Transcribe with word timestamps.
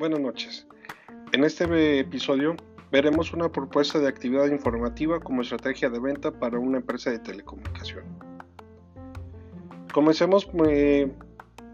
Buenas 0.00 0.20
noches. 0.20 0.66
En 1.32 1.44
este 1.44 1.98
episodio 1.98 2.56
veremos 2.90 3.34
una 3.34 3.52
propuesta 3.52 3.98
de 3.98 4.08
actividad 4.08 4.46
informativa 4.46 5.20
como 5.20 5.42
estrategia 5.42 5.90
de 5.90 6.00
venta 6.00 6.30
para 6.30 6.58
una 6.58 6.78
empresa 6.78 7.10
de 7.10 7.18
telecomunicación. 7.18 8.04
Comencemos 9.92 10.48
eh, 10.66 11.12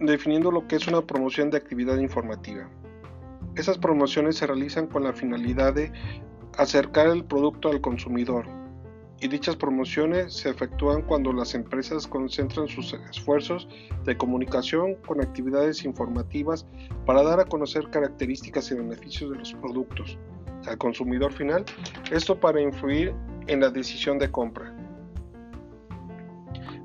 definiendo 0.00 0.50
lo 0.50 0.66
que 0.66 0.74
es 0.74 0.88
una 0.88 1.02
promoción 1.02 1.50
de 1.50 1.58
actividad 1.58 1.98
informativa. 1.98 2.68
Esas 3.54 3.78
promociones 3.78 4.38
se 4.38 4.48
realizan 4.48 4.88
con 4.88 5.04
la 5.04 5.12
finalidad 5.12 5.74
de 5.74 5.92
acercar 6.58 7.06
el 7.06 7.24
producto 7.24 7.68
al 7.68 7.80
consumidor, 7.80 8.48
y 9.20 9.28
dichas 9.28 9.56
promociones 9.56 10.34
se 10.34 10.50
efectúan 10.50 11.02
cuando 11.02 11.32
las 11.32 11.54
empresas 11.54 12.06
concentran 12.06 12.68
sus 12.68 12.92
esfuerzos 13.10 13.68
de 14.04 14.16
comunicación 14.16 14.94
con 15.06 15.22
actividades 15.22 15.84
informativas 15.84 16.66
para 17.06 17.22
dar 17.22 17.40
a 17.40 17.46
conocer 17.46 17.88
características 17.90 18.70
y 18.70 18.74
beneficios 18.74 19.30
de 19.30 19.38
los 19.38 19.54
productos 19.54 20.18
al 20.66 20.78
consumidor 20.78 21.32
final, 21.32 21.64
esto 22.10 22.38
para 22.38 22.60
influir 22.60 23.14
en 23.46 23.60
la 23.60 23.70
decisión 23.70 24.18
de 24.18 24.30
compra. 24.30 24.74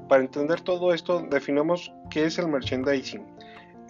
Para 0.07 0.23
entender 0.23 0.61
todo 0.61 0.93
esto, 0.93 1.25
definamos 1.29 1.91
qué 2.09 2.25
es 2.25 2.37
el 2.37 2.47
merchandising. 2.47 3.25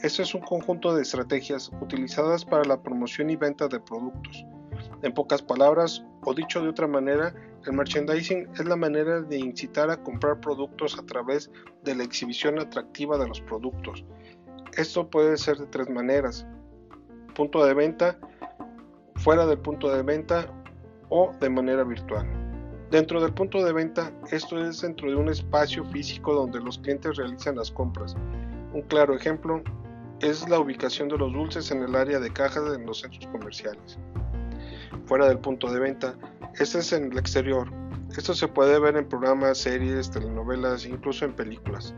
Esto 0.03 0.21
es 0.21 0.33
un 0.33 0.41
conjunto 0.41 0.93
de 0.95 1.01
estrategias 1.01 1.71
utilizadas 1.81 2.45
para 2.45 2.63
la 2.63 2.81
promoción 2.81 3.29
y 3.29 3.35
venta 3.35 3.67
de 3.67 3.79
productos. 3.79 4.45
En 5.03 5.13
pocas 5.13 5.41
palabras, 5.41 6.03
o 6.23 6.33
dicho 6.33 6.61
de 6.61 6.69
otra 6.69 6.87
manera, 6.87 7.33
el 7.65 7.73
merchandising 7.73 8.47
es 8.53 8.65
la 8.65 8.75
manera 8.75 9.21
de 9.21 9.37
incitar 9.37 9.89
a 9.89 10.01
comprar 10.01 10.39
productos 10.39 10.97
a 10.97 11.05
través 11.05 11.49
de 11.83 11.95
la 11.95 12.03
exhibición 12.03 12.59
atractiva 12.59 13.17
de 13.17 13.27
los 13.27 13.41
productos. 13.41 14.05
Esto 14.77 15.09
puede 15.09 15.37
ser 15.37 15.57
de 15.57 15.65
tres 15.67 15.89
maneras. 15.89 16.45
Punto 17.35 17.65
de 17.65 17.73
venta, 17.73 18.17
fuera 19.15 19.45
del 19.45 19.59
punto 19.59 19.89
de 19.89 20.03
venta 20.03 20.47
o 21.09 21.31
de 21.39 21.49
manera 21.49 21.83
virtual. 21.83 22.27
Dentro 22.91 23.21
del 23.21 23.33
punto 23.33 23.63
de 23.63 23.71
venta, 23.71 24.11
esto 24.31 24.63
es 24.63 24.81
dentro 24.81 25.09
de 25.09 25.15
un 25.15 25.29
espacio 25.29 25.85
físico 25.85 26.33
donde 26.33 26.59
los 26.59 26.77
clientes 26.77 27.15
realizan 27.15 27.55
las 27.55 27.71
compras. 27.71 28.15
Un 28.73 28.81
claro 28.83 29.15
ejemplo 29.15 29.63
es 30.19 30.47
la 30.49 30.59
ubicación 30.59 31.07
de 31.09 31.17
los 31.17 31.31
dulces 31.31 31.71
en 31.71 31.83
el 31.83 31.95
área 31.95 32.19
de 32.19 32.31
cajas 32.31 32.75
en 32.75 32.85
los 32.85 32.99
centros 32.99 33.27
comerciales. 33.27 33.97
Fuera 35.05 35.27
del 35.27 35.39
punto 35.39 35.71
de 35.71 35.79
venta, 35.79 36.17
este 36.59 36.79
es 36.79 36.93
en 36.93 37.11
el 37.11 37.17
exterior. 37.17 37.67
Esto 38.17 38.33
se 38.33 38.47
puede 38.47 38.77
ver 38.79 38.97
en 38.97 39.07
programas, 39.07 39.57
series, 39.57 40.11
telenovelas, 40.11 40.85
incluso 40.85 41.25
en 41.25 41.33
películas. 41.33 41.95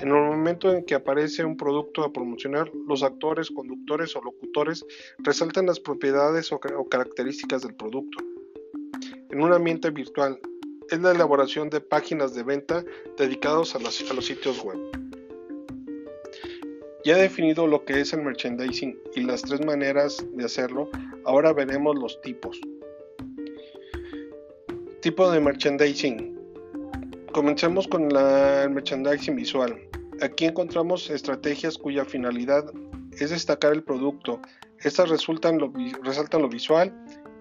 En 0.00 0.08
el 0.08 0.14
momento 0.14 0.72
en 0.72 0.84
que 0.84 0.94
aparece 0.94 1.44
un 1.44 1.56
producto 1.56 2.04
a 2.04 2.12
promocionar, 2.12 2.70
los 2.86 3.02
actores, 3.02 3.50
conductores 3.50 4.14
o 4.16 4.22
locutores 4.22 4.84
resaltan 5.18 5.66
las 5.66 5.80
propiedades 5.80 6.52
o, 6.52 6.60
características 6.60 7.62
del 7.62 7.74
producto. 7.74 8.18
En 9.30 9.42
un 9.42 9.52
ambiente 9.52 9.90
virtual, 9.90 10.38
es 10.90 11.00
la 11.00 11.12
elaboración 11.12 11.70
de 11.70 11.80
páginas 11.80 12.34
de 12.34 12.42
venta 12.42 12.84
dedicados 13.16 13.74
a, 13.74 13.78
a 13.78 14.14
los 14.14 14.26
sitios 14.26 14.62
web. 14.62 15.03
Ya 17.04 17.18
definido 17.18 17.66
lo 17.66 17.84
que 17.84 18.00
es 18.00 18.14
el 18.14 18.22
merchandising 18.22 18.98
y 19.14 19.20
las 19.20 19.42
tres 19.42 19.62
maneras 19.62 20.24
de 20.32 20.46
hacerlo, 20.46 20.88
ahora 21.26 21.52
veremos 21.52 21.98
los 21.98 22.18
tipos. 22.22 22.58
Tipo 25.02 25.30
de 25.30 25.38
merchandising. 25.38 26.34
Comencemos 27.32 27.86
con 27.86 28.04
el 28.04 28.70
merchandising 28.70 29.36
visual. 29.36 29.78
Aquí 30.22 30.46
encontramos 30.46 31.10
estrategias 31.10 31.76
cuya 31.76 32.06
finalidad 32.06 32.72
es 33.12 33.28
destacar 33.28 33.74
el 33.74 33.82
producto. 33.82 34.40
Estas 34.78 35.10
resaltan 35.10 35.58
lo 35.58 36.48
visual 36.48 36.90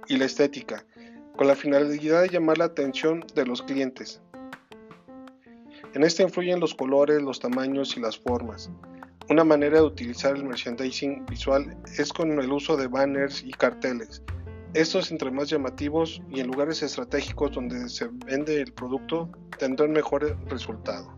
y 0.09 0.17
la 0.17 0.25
estética, 0.25 0.85
con 1.37 1.47
la 1.47 1.55
finalidad 1.55 2.23
de 2.23 2.27
llamar 2.27 2.57
la 2.57 2.65
atención 2.65 3.25
de 3.33 3.45
los 3.45 3.61
clientes. 3.61 4.21
En 5.93 6.03
esta 6.03 6.23
influyen 6.23 6.59
los 6.59 6.75
colores, 6.75 7.21
los 7.21 7.39
tamaños 7.39 7.95
y 7.95 8.01
las 8.01 8.17
formas. 8.17 8.69
Una 9.29 9.45
manera 9.45 9.77
de 9.77 9.85
utilizar 9.85 10.35
el 10.35 10.43
merchandising 10.43 11.25
visual 11.27 11.77
es 11.97 12.11
con 12.11 12.31
el 12.39 12.51
uso 12.51 12.75
de 12.75 12.87
banners 12.87 13.41
y 13.41 13.51
carteles. 13.51 14.21
Estos 14.73 15.11
entre 15.11 15.31
más 15.31 15.49
llamativos 15.49 16.21
y 16.29 16.41
en 16.41 16.47
lugares 16.47 16.83
estratégicos 16.83 17.51
donde 17.51 17.87
se 17.87 18.09
vende 18.25 18.59
el 18.59 18.73
producto 18.73 19.29
tendrán 19.57 19.93
mejor 19.93 20.37
resultado. 20.49 21.15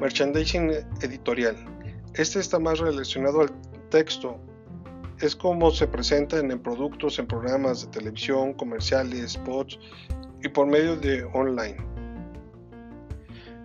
Merchandising 0.00 0.70
editorial. 1.02 1.56
Este 2.14 2.38
está 2.38 2.60
más 2.60 2.78
relacionado 2.78 3.40
al 3.40 3.50
texto. 3.90 4.38
Es 5.20 5.34
como 5.34 5.72
se 5.72 5.88
presentan 5.88 6.52
en 6.52 6.60
productos 6.60 7.18
en 7.18 7.26
programas 7.26 7.82
de 7.82 7.98
televisión, 7.98 8.52
comerciales, 8.54 9.32
spots 9.32 9.78
y 10.40 10.48
por 10.48 10.68
medio 10.68 10.94
de 10.96 11.24
online. 11.32 11.76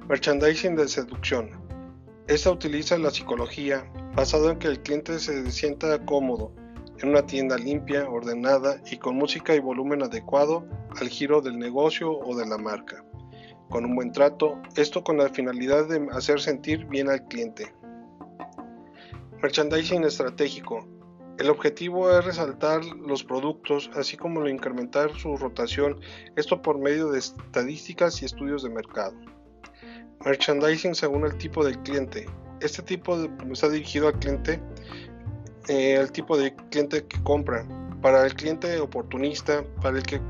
Merchandising 0.07 0.75
de 0.75 0.87
seducción. 0.87 1.58
Esta 2.29 2.51
utiliza 2.51 2.95
la 2.99 3.09
psicología 3.09 3.91
basado 4.15 4.51
en 4.51 4.59
que 4.59 4.67
el 4.67 4.83
cliente 4.83 5.17
se 5.17 5.49
sienta 5.49 6.05
cómodo 6.05 6.53
en 6.99 7.09
una 7.09 7.25
tienda 7.25 7.57
limpia, 7.57 8.07
ordenada 8.07 8.79
y 8.91 8.97
con 8.97 9.15
música 9.15 9.55
y 9.55 9.59
volumen 9.59 10.03
adecuado 10.03 10.63
al 11.01 11.09
giro 11.09 11.41
del 11.41 11.57
negocio 11.57 12.11
o 12.11 12.37
de 12.37 12.45
la 12.45 12.59
marca. 12.59 13.03
Con 13.71 13.83
un 13.83 13.95
buen 13.95 14.11
trato, 14.11 14.61
esto 14.75 15.03
con 15.03 15.17
la 15.17 15.29
finalidad 15.29 15.87
de 15.87 16.07
hacer 16.11 16.39
sentir 16.39 16.85
bien 16.85 17.09
al 17.09 17.27
cliente. 17.27 17.73
Merchandising 19.41 20.03
estratégico. 20.03 20.87
El 21.39 21.49
objetivo 21.49 22.15
es 22.15 22.23
resaltar 22.23 22.85
los 22.85 23.23
productos, 23.23 23.89
así 23.95 24.17
como 24.17 24.47
incrementar 24.47 25.17
su 25.17 25.35
rotación, 25.35 25.99
esto 26.35 26.61
por 26.61 26.77
medio 26.77 27.09
de 27.09 27.17
estadísticas 27.17 28.21
y 28.21 28.25
estudios 28.25 28.61
de 28.61 28.69
mercado. 28.69 29.15
Merchandising 30.25 30.95
según 30.95 31.25
el 31.25 31.37
tipo 31.37 31.63
del 31.63 31.77
cliente. 31.79 32.25
Este 32.61 32.81
tipo 32.81 33.17
está 33.51 33.69
dirigido 33.69 34.09
al 34.09 34.19
cliente 34.19 34.59
eh, 35.69 35.95
el 35.95 36.11
tipo 36.11 36.35
de 36.35 36.53
cliente 36.71 37.05
que 37.05 37.21
compra. 37.23 37.65
Para 38.01 38.25
el 38.25 38.33
cliente 38.33 38.79
oportunista, 38.79 39.63
para 39.81 39.97
el 39.97 40.03
que 40.03 40.21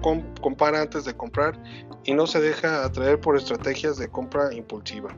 compara 0.42 0.82
antes 0.82 1.06
de 1.06 1.16
comprar 1.16 1.62
y 2.04 2.14
no 2.14 2.26
se 2.28 2.42
deja 2.42 2.84
atraer 2.84 3.22
por 3.22 3.38
estrategias 3.38 3.98
de 3.98 4.10
compra 4.10 4.54
impulsiva. 4.54 5.16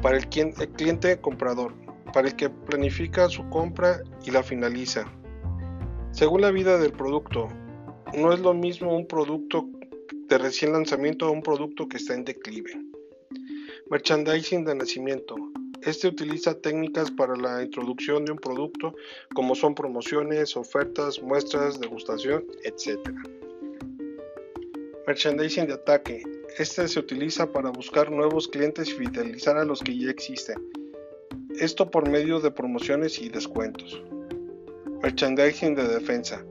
Para 0.00 0.16
el, 0.16 0.28
el 0.32 0.68
cliente 0.70 1.20
comprador, 1.20 1.74
para 2.12 2.28
el 2.28 2.36
que 2.36 2.48
planifica 2.48 3.28
su 3.28 3.48
compra 3.50 4.00
y 4.24 4.30
la 4.30 4.42
finaliza. 4.42 5.04
Según 6.12 6.40
la 6.40 6.50
vida 6.50 6.78
del 6.78 6.92
producto, 6.92 7.48
no 8.16 8.32
es 8.32 8.40
lo 8.40 8.54
mismo 8.54 8.96
un 8.96 9.06
producto 9.06 9.68
de 10.28 10.38
recién 10.38 10.72
lanzamiento 10.72 11.26
a 11.26 11.30
un 11.30 11.42
producto 11.42 11.88
que 11.88 11.98
está 11.98 12.14
en 12.14 12.24
declive. 12.24 12.70
Merchandising 13.88 14.64
de 14.64 14.74
nacimiento. 14.74 15.36
Este 15.82 16.08
utiliza 16.08 16.60
técnicas 16.60 17.08
para 17.08 17.36
la 17.36 17.62
introducción 17.62 18.24
de 18.24 18.32
un 18.32 18.38
producto 18.38 18.96
como 19.32 19.54
son 19.54 19.76
promociones, 19.76 20.56
ofertas, 20.56 21.22
muestras, 21.22 21.78
degustación, 21.78 22.44
etc. 22.64 22.98
Merchandising 25.06 25.68
de 25.68 25.74
ataque. 25.74 26.24
Este 26.58 26.88
se 26.88 26.98
utiliza 26.98 27.52
para 27.52 27.70
buscar 27.70 28.10
nuevos 28.10 28.48
clientes 28.48 28.88
y 28.88 28.92
fidelizar 28.92 29.56
a 29.56 29.64
los 29.64 29.80
que 29.84 29.96
ya 29.96 30.10
existen. 30.10 30.56
Esto 31.60 31.88
por 31.88 32.08
medio 32.08 32.40
de 32.40 32.50
promociones 32.50 33.20
y 33.20 33.28
descuentos. 33.28 34.02
Merchandising 35.00 35.76
de 35.76 35.86
defensa. 35.86 36.44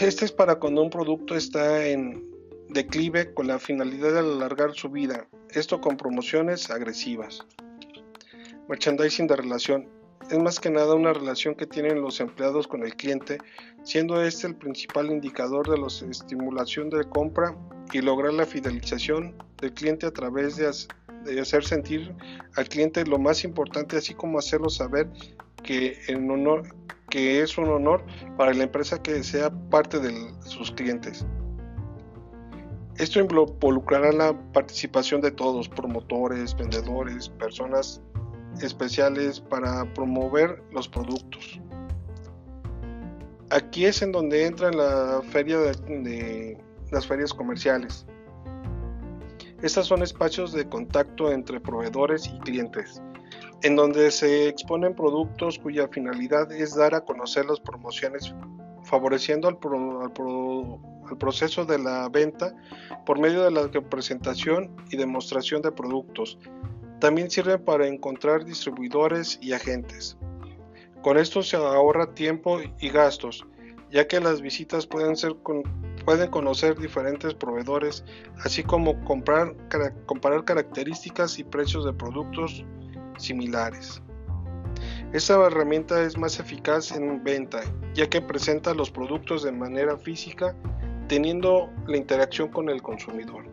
Este 0.00 0.24
es 0.24 0.32
para 0.32 0.56
cuando 0.56 0.82
un 0.82 0.90
producto 0.90 1.36
está 1.36 1.86
en 1.86 2.29
declive 2.72 3.34
con 3.34 3.48
la 3.48 3.58
finalidad 3.58 4.12
de 4.12 4.18
alargar 4.20 4.74
su 4.74 4.88
vida, 4.88 5.26
esto 5.50 5.80
con 5.80 5.96
promociones 5.96 6.70
agresivas. 6.70 7.44
Merchandising 8.68 9.26
de 9.26 9.36
relación. 9.36 9.88
Es 10.30 10.38
más 10.38 10.60
que 10.60 10.70
nada 10.70 10.94
una 10.94 11.12
relación 11.12 11.56
que 11.56 11.66
tienen 11.66 12.00
los 12.00 12.20
empleados 12.20 12.68
con 12.68 12.84
el 12.84 12.94
cliente, 12.94 13.38
siendo 13.82 14.22
este 14.22 14.46
el 14.46 14.54
principal 14.54 15.10
indicador 15.10 15.68
de 15.68 15.78
la 15.78 15.88
estimulación 15.88 16.90
de 16.90 17.04
compra 17.04 17.56
y 17.92 18.00
lograr 18.00 18.32
la 18.34 18.46
fidelización 18.46 19.34
del 19.60 19.72
cliente 19.72 20.06
a 20.06 20.12
través 20.12 20.56
de, 20.56 20.68
hacer 21.40 21.64
sentir 21.64 22.14
al 22.54 22.68
cliente 22.68 23.04
lo 23.04 23.18
más 23.18 23.42
importante, 23.42 23.96
así 23.96 24.14
como 24.14 24.38
hacerlo 24.38 24.70
saber 24.70 25.10
que, 25.64 25.98
es 27.12 27.58
un 27.58 27.68
honor 27.68 28.04
para 28.36 28.54
la 28.54 28.62
empresa 28.62 29.02
que 29.02 29.24
sea 29.24 29.50
parte 29.68 29.98
de 29.98 30.14
sus 30.46 30.70
clientes. 30.70 31.26
Esto 33.00 33.18
involucrará 33.18 34.12
la 34.12 34.38
participación 34.52 35.22
de 35.22 35.30
todos, 35.30 35.70
promotores, 35.70 36.54
vendedores, 36.54 37.30
personas 37.30 38.02
especiales 38.60 39.40
para 39.40 39.90
promover 39.94 40.62
los 40.70 40.86
productos. 40.86 41.58
Aquí 43.48 43.86
es 43.86 44.02
en 44.02 44.12
donde 44.12 44.44
entra 44.44 44.70
la 44.70 45.22
feria 45.30 45.56
de, 45.60 46.58
las 46.90 47.06
ferias 47.06 47.32
comerciales. 47.32 48.04
Estas 49.62 49.86
son 49.86 50.02
espacios 50.02 50.52
de 50.52 50.68
contacto 50.68 51.32
entre 51.32 51.58
proveedores 51.58 52.26
y 52.26 52.38
clientes. 52.40 53.00
en 53.62 53.76
donde 53.76 54.10
se 54.10 54.48
exponen 54.48 54.94
productos 54.94 55.58
cuya 55.58 55.88
finalidad 55.88 56.50
es 56.52 56.74
dar 56.74 56.94
a 56.94 57.02
conocer 57.02 57.44
las 57.46 57.60
promociones, 57.60 58.34
favoreciendo 58.90 59.48
al, 59.48 59.58
proceso 61.18 61.64
de 61.64 61.78
la 61.78 62.08
venta 62.08 62.54
por 63.06 63.18
medio 63.18 63.42
de 63.44 63.50
la 63.52 63.68
presentación 63.88 64.76
y 64.90 64.96
demostración 64.96 65.62
de 65.62 65.70
productos. 65.70 66.38
También 66.98 67.30
sirven 67.30 67.64
para 67.64 67.86
encontrar 67.86 68.44
distribuidores 68.44 69.38
y 69.40 69.52
agentes. 69.52 70.18
Con 71.02 71.16
esto 71.16 71.42
se 71.42 71.56
ahorra 71.56 72.14
tiempo 72.14 72.58
y 72.80 72.88
gastos, 72.90 73.46
ya 73.90 74.06
que 74.06 74.20
las 74.20 74.42
visitas 74.42 74.86
pueden, 74.86 75.16
ser 75.16 75.36
pueden 76.04 76.30
conocer 76.30 76.76
diferentes 76.76 77.32
proveedores, 77.34 78.04
así 78.44 78.62
como 78.62 79.02
comprar, 79.04 79.54
comparar 80.06 80.44
características 80.44 81.38
y 81.38 81.44
precios 81.44 81.84
de 81.84 81.92
productos 81.92 82.64
similares. 83.18 84.02
Esta 85.12 85.44
herramienta 85.44 86.04
es 86.04 86.16
más 86.16 86.38
eficaz 86.38 86.92
en 86.92 87.24
venta, 87.24 87.62
ya 87.94 88.08
que 88.08 88.22
presenta 88.22 88.74
los 88.74 88.92
productos 88.92 89.42
de 89.42 89.50
manera 89.50 89.98
física, 89.98 90.54
teniendo 91.08 91.68
la 91.88 91.96
interacción 91.96 92.48
con 92.48 92.68
el 92.68 92.80
consumidor. 92.80 93.44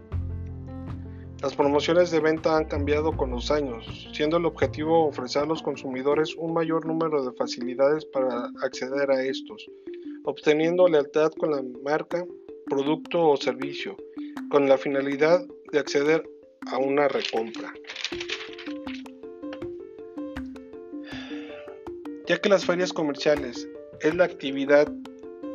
Las 1.41 1.55
promociones 1.55 2.11
de 2.11 2.19
venta 2.19 2.57
han 2.57 2.65
cambiado 2.65 3.11
con 3.17 3.31
los 3.31 3.49
años, 3.49 4.07
siendo 4.13 4.37
el 4.37 4.45
objetivo 4.45 5.07
ofrecer 5.07 5.43
a 5.43 5.45
los 5.47 5.63
consumidores 5.63 6.35
un 6.35 6.53
mayor 6.53 6.85
número 6.85 7.25
de 7.25 7.35
facilidades 7.35 8.05
para 8.05 8.51
acceder 8.63 9.09
a 9.09 9.23
estos, 9.23 9.65
obteniendo 10.25 10.87
lealtad 10.87 11.31
con 11.39 11.51
la 11.51 11.63
marca, 11.83 12.23
producto 12.67 13.29
o 13.29 13.37
servicio, 13.37 13.97
con 14.51 14.69
la 14.69 14.77
finalidad 14.77 15.43
de 15.71 15.79
acceder 15.79 16.23
a 16.71 16.77
una 16.77 17.07
recompra. 17.07 17.73
Ya 22.27 22.37
que 22.37 22.49
las 22.49 22.65
ferias 22.65 22.91
comerciales 22.91 23.69
es 24.01 24.13
la 24.13 24.25
actividad 24.25 24.91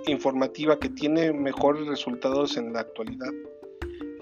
informativa 0.06 0.78
que 0.78 0.88
tiene 0.88 1.30
mejores 1.32 1.86
resultados 1.86 2.56
en 2.56 2.72
la 2.72 2.80
actualidad, 2.80 3.30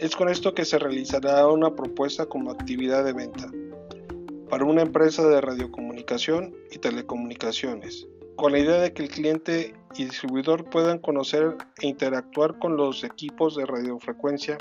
es 0.01 0.17
con 0.17 0.29
esto 0.29 0.53
que 0.53 0.65
se 0.65 0.79
realizará 0.79 1.47
una 1.47 1.77
propuesta 1.77 2.27
como 2.27 2.51
actividad 2.51 3.05
de 3.05 3.13
venta 3.13 3.51
para 4.49 4.65
una 4.65 4.83
empresa 4.83 5.29
de 5.29 5.41
radiocomunicación 5.41 6.57
y 6.73 6.79
telecomunicaciones, 6.79 8.09
con 8.35 8.51
la 8.51 8.59
idea 8.59 8.81
de 8.81 8.93
que 8.93 9.05
el 9.05 9.11
cliente 9.11 9.75
y 9.95 10.07
distribuidor 10.07 10.65
puedan 10.65 10.99
conocer 10.99 11.57
e 11.81 11.87
interactuar 11.87 12.59
con 12.59 12.77
los 12.77 13.05
equipos 13.05 13.57
de 13.57 13.65
radiofrecuencia. 13.65 14.59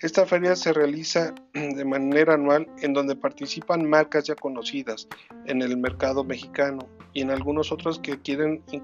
Esta 0.00 0.26
feria 0.26 0.56
se 0.56 0.72
realiza 0.72 1.34
de 1.54 1.84
manera 1.84 2.34
anual 2.34 2.68
en 2.80 2.92
donde 2.92 3.16
participan 3.16 3.88
marcas 3.88 4.24
ya 4.24 4.34
conocidas 4.34 5.08
en 5.46 5.62
el 5.62 5.76
mercado 5.76 6.24
mexicano 6.24 6.88
y 7.12 7.22
en 7.22 7.30
algunos 7.30 7.72
otros 7.72 7.98
que 7.98 8.20
quieren 8.20 8.62
e, 8.72 8.82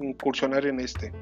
incursionar 0.00 0.66
en 0.66 0.80
este. 0.80 1.12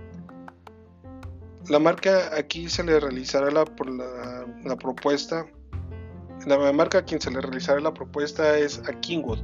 La 1.68 1.78
marca 1.78 2.30
aquí 2.36 2.68
se 2.68 2.82
le 2.82 2.98
realizará 2.98 3.50
la 3.50 4.76
propuesta. 4.76 5.46
La 6.46 6.72
marca 6.72 6.98
a 6.98 7.04
quien 7.04 7.20
se 7.20 7.30
le 7.30 7.40
realizará 7.40 7.80
la 7.80 7.92
propuesta 7.92 8.58
es 8.58 8.78
a 8.88 8.92
Kingwood 9.00 9.40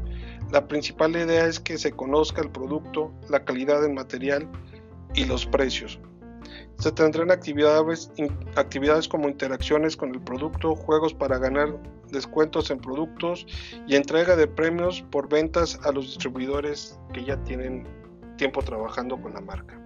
la 0.55 0.69
principal 0.69 1.17
idea 1.17 1.47
es 1.47 1.59
que 1.59 1.79
se 1.79 1.91
conozca 1.91 2.41
el 2.41 2.51
producto, 2.51 3.13
la 3.29 3.45
calidad 3.45 3.83
del 3.83 3.93
material 3.93 4.49
y 5.15 5.25
los 5.25 5.47
precios. 5.47 5.99
Se 6.79 6.93
tendrán 6.93 7.31
actividades, 7.31 8.11
actividades 8.57 9.09
como 9.09 9.29
interacciones 9.29 9.97
con 9.97 10.15
el 10.15 10.21
producto, 10.21 10.75
juegos 10.75 11.15
para 11.15 11.39
ganar 11.39 11.79
descuentos 12.11 12.71
en 12.71 12.79
productos 12.79 13.47
y 13.87 13.97
entrega 13.97 14.37
de 14.37 14.47
premios 14.47 15.03
por 15.11 15.29
ventas 15.29 15.79
a 15.85 15.93
los 15.93 16.07
distribuidores 16.07 16.99
que 17.13 17.25
ya 17.25 17.37
tienen 17.45 17.87
tiempo 18.37 18.63
trabajando 18.63 19.21
con 19.21 19.35
la 19.35 19.41
marca. 19.41 19.81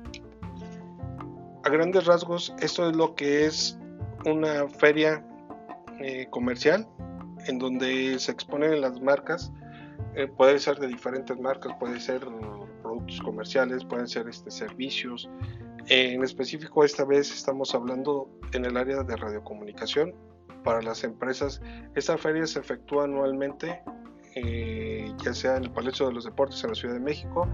A 1.65 1.69
grandes 1.71 2.07
rasgos, 2.07 2.55
esto 2.61 2.89
es 2.89 2.97
lo 2.97 3.15
que 3.15 3.47
es 3.47 3.79
una 4.25 4.69
feria 4.69 5.25
eh, 6.01 6.27
comercial 6.31 6.89
en 7.47 7.59
donde 7.59 8.19
se 8.19 8.33
exponen 8.33 8.81
las 8.81 9.01
marcas 9.01 9.53
eh, 10.15 10.27
puede 10.27 10.59
ser 10.59 10.79
de 10.79 10.89
diferentes 10.89 11.39
marcas, 11.39 11.73
puede 11.79 12.01
ser 12.01 12.21
productos 12.83 13.21
comerciales, 13.21 13.85
pueden 13.85 14.09
ser 14.09 14.29
este, 14.29 14.51
servicios. 14.51 15.29
En 15.89 16.23
específico, 16.23 16.85
esta 16.85 17.05
vez 17.05 17.33
estamos 17.33 17.75
hablando 17.75 18.29
en 18.53 18.65
el 18.65 18.77
área 18.77 19.03
de 19.03 19.17
radiocomunicación 19.17 20.15
para 20.65 20.83
las 20.83 21.05
empresas. 21.05 21.61
Esta 21.95 22.19
feria 22.19 22.47
se 22.47 22.61
efectúa 22.61 23.05
anualmente, 23.05 23.81
eh, 24.35 25.11
ya 25.25 25.33
sea 25.33 25.57
en 25.57 25.65
el 25.65 25.71
Palacio 25.71 26.07
de 26.07 26.13
los 26.13 26.25
Deportes 26.25 26.63
en 26.65 26.71
la 26.71 26.77
Ciudad 26.77 26.95
de 26.95 27.01
México 27.01 27.49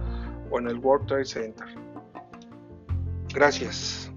o 0.50 0.58
en 0.58 0.68
el 0.68 0.78
World 0.78 1.06
Trade 1.06 1.24
Center. 1.24 1.66
Gracias. 3.32 4.13